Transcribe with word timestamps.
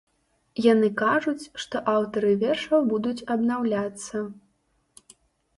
Яны 0.73 0.87
кажуць, 1.01 1.49
што 1.65 1.81
аўтары 1.93 2.31
вершаў 2.45 2.87
будуць 2.95 3.25
абнаўляцца. 3.37 4.23